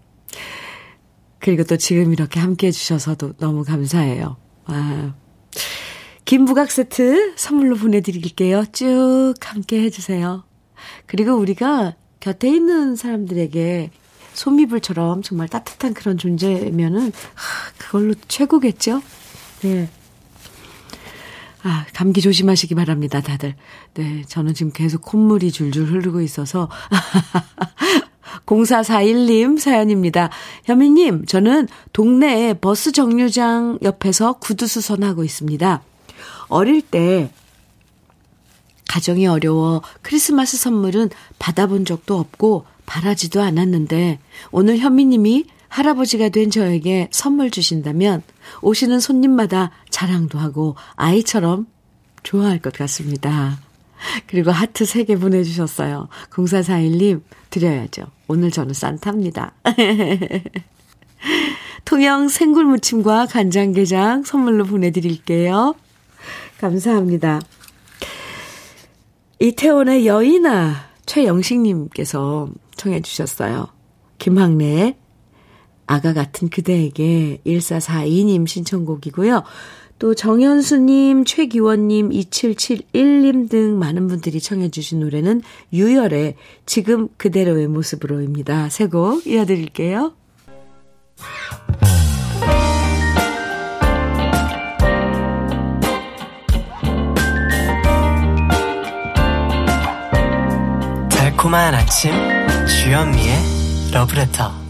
[1.38, 4.37] 그리고 또 지금 이렇게 함께 해주셔서도 너무 감사해요.
[4.66, 5.14] 아.
[6.25, 8.64] 김부각 세트 선물로 보내드릴게요.
[8.73, 10.44] 쭉 함께 해주세요.
[11.07, 13.90] 그리고 우리가 곁에 있는 사람들에게
[14.35, 19.03] 소미불처럼 정말 따뜻한 그런 존재면은, 하, 그걸로 최고겠죠?
[19.62, 19.88] 네.
[21.62, 23.55] 아, 감기 조심하시기 바랍니다, 다들.
[23.94, 26.68] 네, 저는 지금 계속 콧물이 줄줄 흐르고 있어서.
[28.46, 30.31] 0441님 사연입니다.
[30.64, 35.83] 현미님, 저는 동네 버스 정류장 옆에서 구두수선하고 있습니다.
[36.49, 37.31] 어릴 때
[38.88, 44.18] 가정이 어려워 크리스마스 선물은 받아본 적도 없고 바라지도 않았는데
[44.51, 48.25] 오늘 현미님이 할아버지가 된 저에게 선물 주신다면
[48.62, 51.66] 오시는 손님마다 자랑도 하고 아이처럼
[52.22, 53.58] 좋아할 것 같습니다.
[54.26, 56.08] 그리고 하트 3개 보내주셨어요.
[56.30, 58.06] 0441님, 드려야죠.
[58.28, 59.52] 오늘 저는 산타입니다.
[61.84, 65.74] 통영 생굴무침과 간장게장 선물로 보내드릴게요.
[66.58, 67.40] 감사합니다.
[69.38, 73.68] 이태원의 여인아 최영식님께서 청해 주셨어요.
[74.18, 74.96] 김학래의
[75.90, 79.42] 아가 같은 그대에게 1442님 신청곡이고요.
[79.98, 88.68] 또 정현수님, 최기원님, 2771님 등 많은 분들이 청해주신 노래는 유열의 지금 그대로의 모습으로입니다.
[88.68, 90.12] 새 곡 이어드릴게요.
[101.11, 102.12] 달콤한 아침
[102.66, 103.34] 주현미의
[103.93, 104.70] 러브레터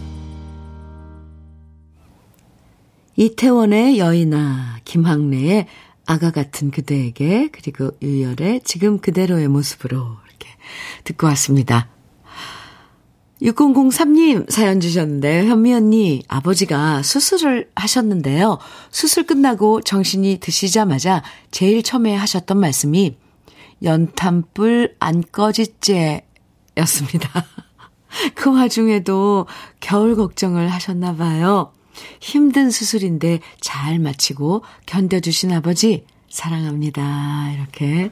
[3.21, 5.67] 이태원의 여인아, 김학래의
[6.07, 10.49] 아가 같은 그대에게, 그리고 유열의 지금 그대로의 모습으로 이렇게
[11.03, 11.87] 듣고 왔습니다.
[13.43, 18.57] 6003님 사연 주셨는데 현미 언니 아버지가 수술을 하셨는데요.
[18.89, 23.17] 수술 끝나고 정신이 드시자마자 제일 처음에 하셨던 말씀이
[23.83, 26.25] 연탄불 안 꺼지째
[26.77, 27.45] 였습니다.
[28.33, 29.45] 그 와중에도
[29.79, 31.71] 겨울 걱정을 하셨나 봐요.
[32.19, 37.51] 힘든 수술인데 잘 마치고 견뎌주신 아버지 사랑합니다.
[37.53, 38.11] 이렇게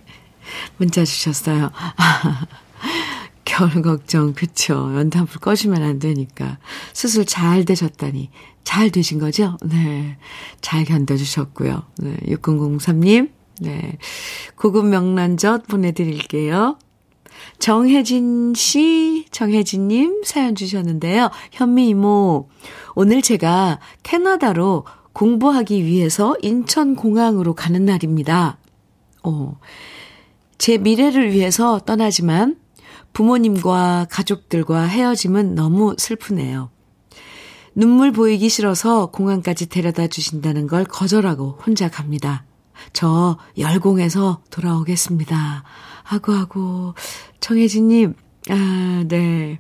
[0.78, 1.72] 문자 주셨어요.
[3.46, 4.92] 겨울 걱정, 그쵸.
[4.96, 6.60] 연탄불 꺼지면 안 되니까.
[6.94, 8.30] 수술 잘 되셨다니.
[8.64, 9.58] 잘 되신 거죠?
[9.66, 10.18] 네.
[10.62, 11.84] 잘 견뎌주셨고요.
[11.98, 12.18] 네.
[12.28, 13.32] 6003님,
[13.62, 13.98] 네.
[14.56, 16.78] 고급 명란젓 보내드릴게요.
[17.60, 21.30] 정혜진 씨, 정혜진님 사연 주셨는데요.
[21.52, 22.50] 현미 이모,
[22.96, 28.58] 오늘 제가 캐나다로 공부하기 위해서 인천공항으로 가는 날입니다.
[29.24, 29.60] 어,
[30.58, 32.58] 제 미래를 위해서 떠나지만
[33.14, 36.70] 부모님과 가족들과 헤어짐은 너무 슬프네요.
[37.76, 42.44] 눈물 보이기 싫어서 공항까지 데려다 주신다는 걸 거절하고 혼자 갑니다.
[42.94, 45.64] 저 열공해서 돌아오겠습니다.
[46.04, 46.94] 하고 하고
[47.40, 48.14] 정혜진님
[48.50, 49.60] 아 네.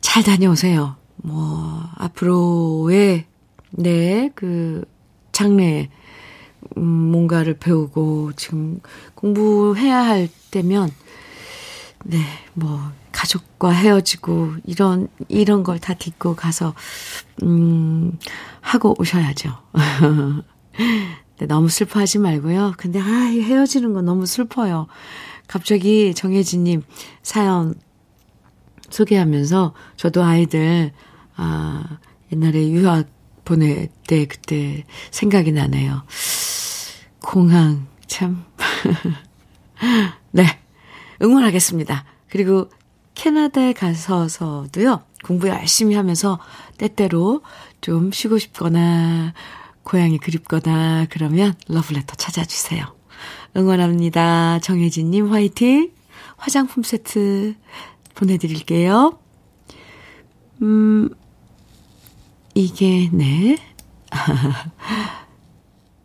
[0.00, 0.96] 잘 다녀오세요.
[1.16, 3.26] 뭐 앞으로의
[3.70, 4.84] 네 그
[5.32, 5.90] 장래
[6.76, 8.80] 음, 뭔가를 배우고 지금
[9.14, 10.90] 공부해야 할 때면
[12.04, 12.18] 네,
[12.52, 12.78] 뭐,
[13.12, 16.74] 가족과 헤어지고, 이런, 이런 걸 다 딛고 가서,
[17.42, 18.18] 음,
[18.60, 19.50] 하고 오셔야죠.
[21.38, 22.74] 네, 너무 슬퍼하지 말고요.
[22.76, 24.86] 근데, 아, 헤어지는 건 너무 슬퍼요.
[25.46, 26.82] 갑자기 정혜진님
[27.22, 27.74] 사연
[28.90, 30.92] 소개하면서 저도 아이들,
[31.36, 31.98] 아,
[32.32, 33.08] 옛날에 유학
[33.44, 36.04] 보낼 때 그때 생각이 나네요.
[37.20, 38.44] 공항, 참.
[40.30, 40.44] 네.
[41.22, 42.04] 응원하겠습니다.
[42.28, 42.68] 그리고
[43.14, 46.38] 캐나다에 가서서도요, 공부 열심히 하면서
[46.78, 47.42] 때때로
[47.80, 49.32] 좀 쉬고 싶거나,
[49.84, 52.84] 고향이 그립거나, 그러면 러브레터 찾아주세요.
[53.56, 54.58] 응원합니다.
[54.60, 55.90] 정혜진님 화이팅!
[56.36, 57.54] 화장품 세트
[58.14, 59.18] 보내드릴게요.
[60.62, 61.08] 음,
[62.54, 63.56] 이게, 네.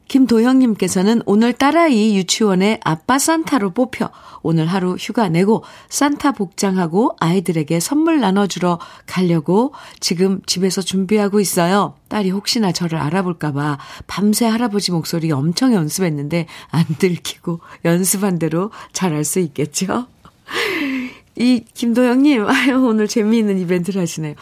[0.10, 4.10] 김도영님께서는 오늘 딸아이 유치원에 아빠 산타로 뽑혀
[4.41, 11.93] 오늘 하루 휴가 내고 산타 복장하고 아이들에게 선물 나눠주러 가려고 지금 집에서 준비하고 있어요.
[12.10, 19.39] 딸이 혹시나 저를 알아볼까봐 밤새 할아버지 목소리 엄청 연습했는데 안 들키고 연습한 대로 잘할 수
[19.39, 20.07] 있겠죠?
[21.38, 24.36] 이 김도영님, 아유, 오늘 재미있는 이벤트를 하시네요.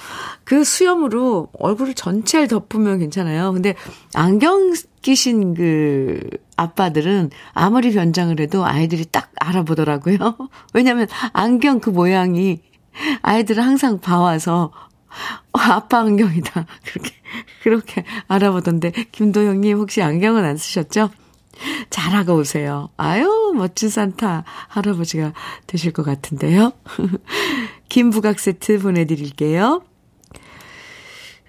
[0.43, 3.53] 그 수염으로 얼굴을 전체를 덮으면 괜찮아요.
[3.53, 3.75] 근데
[4.15, 4.73] 안경
[5.07, 6.19] 끼신 그
[6.57, 10.17] 아빠들은 아무리 변장을 해도 아이들이 딱 알아보더라고요.
[10.73, 12.61] 왜냐면 안경 그 모양이
[13.21, 14.73] 아이들은 항상 봐와서
[15.53, 16.65] 어, 아빠 안경이다.
[16.83, 17.11] 그렇게,
[17.63, 21.09] 그렇게 알아보던데, 김도영님 혹시 안경은 안 쓰셨죠?
[21.89, 22.89] 잘하고 오세요.
[22.97, 25.31] 아유, 멋진 산타 할아버지가
[25.67, 26.73] 되실 것 같은데요.
[27.87, 29.83] 김부각 세트 보내드릴게요.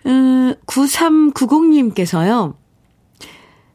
[0.07, 2.58] 음, 9390님께서요.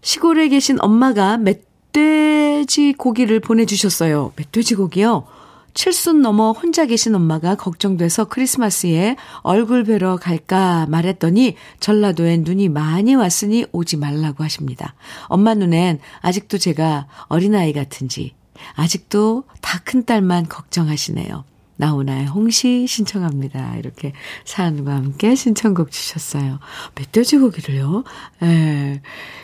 [0.03, 4.33] 시골에 계신 엄마가 멧돼지 고기를 보내주셨어요.
[4.35, 5.25] 멧돼지 고기요?
[5.73, 13.65] 칠순 넘어 혼자 계신 엄마가 걱정돼서 크리스마스에 얼굴 뵈러 갈까 말했더니 전라도엔 눈이 많이 왔으니
[13.71, 14.93] 오지 말라고 하십니다.
[15.27, 18.35] 엄마 눈엔 아직도 제가 어린아이 같은지
[18.75, 21.43] 아직도 다 큰 딸만 걱정하시네요.
[21.83, 23.75] 나훈아의 홍시 신청합니다.
[23.75, 24.13] 이렇게
[24.45, 26.59] 사연과 함께 신청곡 주셨어요.
[26.95, 28.03] 멧돼지 고기를요?
[28.43, 29.01] 예.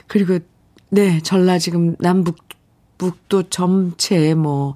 [0.07, 0.39] 그리고,
[0.89, 2.37] 네, 전라 지금 남북,
[2.97, 4.75] 북도 전체 뭐,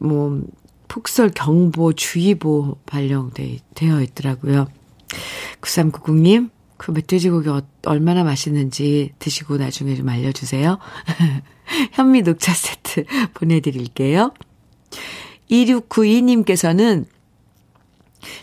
[0.00, 0.40] 뭐,
[0.86, 4.68] 폭설 경보, 주의보 발령돼, 되어 있더라고요.
[5.60, 10.78] 9390님, 그 멧돼지 고기 어, 얼마나 맛있는지 드시고 나중에 좀 알려주세요.
[11.92, 14.32] 현미 녹차 세트 보내드릴게요.
[15.50, 17.06] 2692님께서는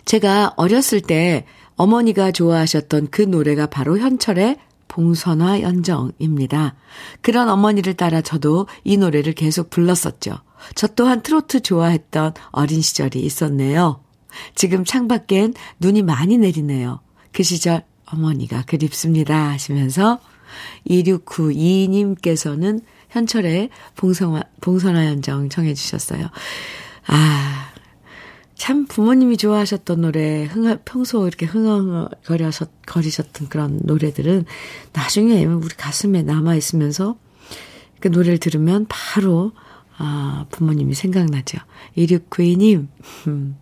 [0.06, 1.46] 제가 어렸을 때
[1.76, 6.76] 어머니가 좋아하셨던 그 노래가 바로 현철의 봉선화 연정입니다.
[7.22, 10.38] 그런 어머니를 따라 저도 이 노래를 계속 불렀었죠.
[10.76, 14.04] 저 또한 트로트 좋아했던 어린 시절이 있었네요.
[14.54, 17.00] 지금 창밖엔 눈이 많이 내리네요.
[17.32, 20.20] 그 시절 어머니가 그립습니다 하시면서
[20.88, 26.30] 2692님께서는 현철의 봉성화, 봉선화 연정 청해 주셨어요.
[27.08, 27.72] 아,
[28.56, 34.46] 참 부모님이 좋아하셨던 노래, 흥, 평소 이렇게 흥얼거리셨던 그런 노래들은
[34.94, 37.18] 나중에 우리 가슴에 남아있으면서
[38.00, 39.52] 그 노래를 들으면 바로
[39.98, 41.58] 아, 부모님이 생각나죠.
[41.98, 42.88] 2692님,
[43.28, 43.58] 음.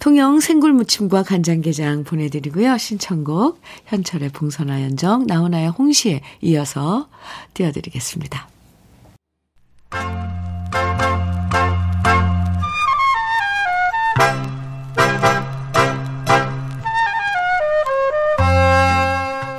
[0.00, 2.78] 통영 생굴무침과 간장게장 보내드리고요.
[2.78, 7.08] 신청곡 현철의 봉선화 연정 나훈아의 홍시에 이어서
[7.54, 8.48] 띄워드리겠습니다.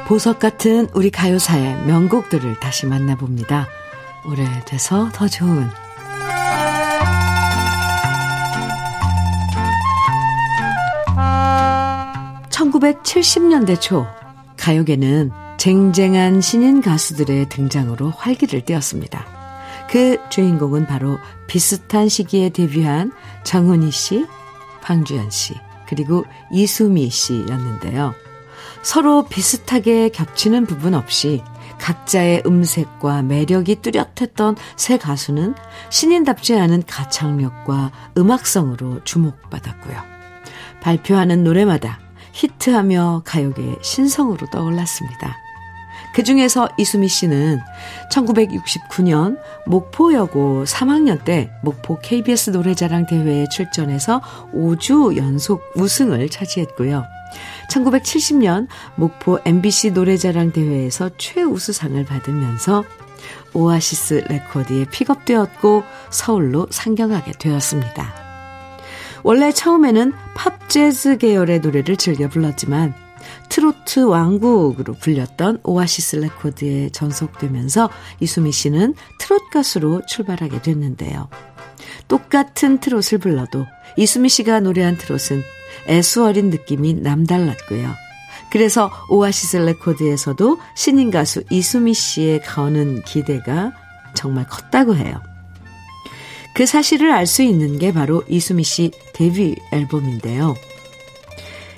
[0.09, 3.67] 보석 같은 우리 가요사의 명곡들을 다시 만나봅니다.
[4.25, 5.69] 오래돼서 더 좋은
[12.49, 14.07] 1970년대 초
[14.57, 19.27] 가요계는 쟁쟁한 신인 가수들의 등장으로 활기를 띄었습니다.
[19.91, 23.11] 그 주인공은 바로 비슷한 시기에 데뷔한
[23.43, 24.25] 정은희 씨,
[24.81, 25.53] 방주연 씨,
[25.87, 28.15] 그리고 이수미 씨였는데요.
[28.81, 31.41] 서로 비슷하게 겹치는 부분 없이
[31.79, 35.55] 각자의 음색과 매력이 뚜렷했던 새 가수는
[35.89, 39.97] 신인답지 않은 가창력과 음악성으로 주목받았고요.
[40.81, 41.99] 발표하는 노래마다
[42.33, 45.35] 히트하며 가요계의 신성으로 떠올랐습니다.
[46.13, 47.59] 그 중에서 이수미 씨는
[48.11, 54.21] 1969년 목포여고 3학년 때 목포 KBS 노래자랑 대회에 출전해서
[54.53, 57.05] 5주 연속 우승을 차지했고요.
[57.69, 62.83] 1970년 목포 MBC 노래자랑 대회에서 최우수상을 받으면서
[63.53, 68.13] 오아시스 레코드에 픽업되었고 서울로 상경하게 되었습니다.
[69.23, 72.93] 원래 처음에는 팝 재즈 계열의 노래를 즐겨 불렀지만
[73.49, 77.89] 트로트 왕국으로 불렸던 오아시스 레코드에 전속되면서
[78.19, 81.29] 이수미 씨는 트롯 가수로 출발하게 됐는데요.
[82.07, 83.65] 똑같은 트롯을 불러도
[83.97, 85.43] 이수미 씨가 노래한 트롯은
[85.89, 87.93] 애수 어린 느낌이 남달랐고요.
[88.51, 93.71] 그래서 오아시스 레코드에서도 신인 가수 이수미 씨의 거는 기대가
[94.13, 95.21] 정말 컸다고 해요.
[96.53, 100.55] 그 사실을 알 수 있는 게 바로 이수미 씨 데뷔 앨범인데요.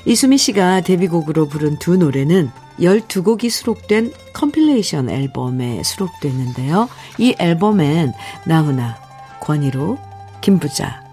[0.06, 2.50] 이수미 씨가 데뷔곡으로 부른 두 노래는
[2.80, 6.90] 12곡이 수록된 compilation 앨범에 수록됐는데요.
[7.20, 8.14] 이 앨범엔
[8.48, 8.98] 나훈아,
[9.42, 10.00] 권희로,
[10.40, 11.04] 김부자,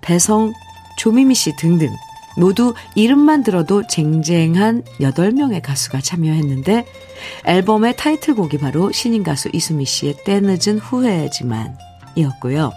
[0.00, 0.52] 배성,
[0.98, 1.88] 조미미 씨 등등
[2.36, 6.86] 모두 이름만 들어도 쟁쟁한 8명의 가수가 참여했는데
[7.44, 11.76] 앨범의 타이틀곡이 바로 신인 가수 이수미 씨의 때늦은 후회지만
[12.16, 12.72] 이었고요.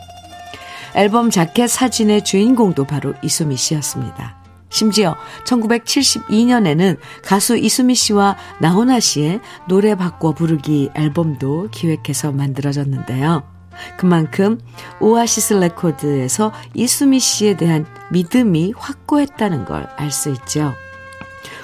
[0.96, 4.38] 앨범 자켓 사진의 주인공도 바로 이수미 씨였습니다.
[4.70, 13.57] 심지어 1972년에는 가수 이수미 씨와 나훈아 씨의 노래 바꿔 부르기 앨범도 기획해서 만들어졌는데요.
[13.98, 14.60] 그만큼
[15.00, 20.74] 오아시스 레코드에서 이수미 씨에 대한 믿음이 확고했다는 걸 알 수 있죠.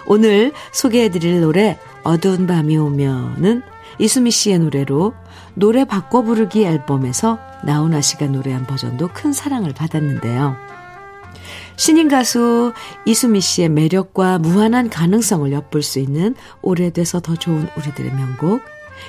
[0.05, 3.63] 오늘 소개해드릴 노래 어두운 밤이 오면은
[3.99, 5.13] 이수미 씨의 노래로
[5.53, 10.55] 노래 바꿔 부르기 앨범에서 나훈아 씨가 노래한 버전도 큰 사랑을 받았는데요.
[11.75, 12.73] 신인 가수
[13.05, 18.61] 이수미 씨의 매력과 무한한 가능성을 엿볼 수 있는 오래돼서 더 좋은 우리들의 명곡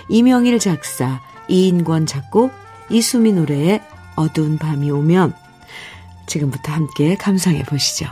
[0.08, 2.52] 이명일 작사, 이인권 작곡,
[2.90, 3.80] 이수미 노래의
[4.16, 5.34] 어두운 밤이 오면
[6.26, 8.06] 지금부터 함께 감상해 보시죠.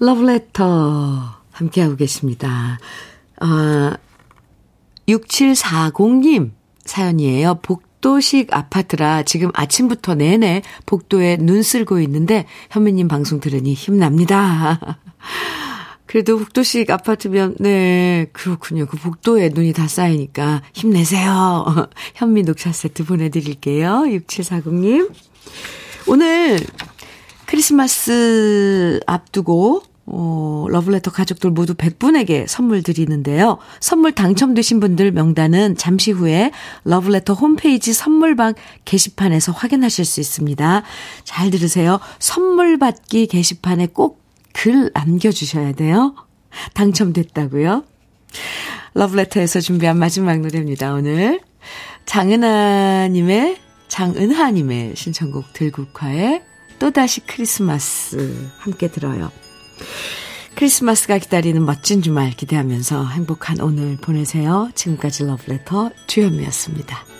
[0.00, 2.78] 러브레터 함께하고 계십니다.
[3.40, 3.96] 아,
[5.08, 6.50] 6740님
[6.84, 7.56] 사연이에요.
[7.62, 14.98] 복도식 아파트라 지금 아침부터 내내 복도에 눈 쓸고 있는데 현미님 방송 들으니 힘납니다.
[16.14, 18.86] 그래도 복도식 아파트면, 네, 그렇군요.
[18.86, 21.88] 그 복도에 눈이 다 쌓이니까 힘내세요.
[22.14, 24.04] 현미 녹차 세트 보내드릴게요.
[24.06, 25.10] 6740님.
[26.06, 26.60] 오늘
[27.46, 33.58] 크리스마스 앞두고 어, 러블레터 가족들 모두 100분에게 선물 드리는데요.
[33.80, 36.52] 선물 당첨되신 분들 명단은 잠시 후에
[36.84, 38.54] 러블레터 홈페이지 선물방
[38.84, 40.84] 게시판에서 확인하실 수 있습니다.
[41.24, 41.98] 잘 들으세요.
[42.20, 44.23] 선물 받기 게시판에 꼭
[44.54, 46.14] 글 남겨주셔야 돼요.
[46.72, 47.84] 당첨됐다고요?
[48.94, 51.40] 러블레터에서 준비한 마지막 노래입니다, 오늘.
[52.06, 56.42] 장은하님의, 장은하님의 신청곡 들국화의
[56.78, 59.30] 또다시 크리스마스 함께 들어요.
[60.54, 64.70] 크리스마스가 기다리는 멋진 주말 기대하면서 행복한 오늘 보내세요.
[64.74, 67.13] 지금까지 러브레터 주현미였습니다.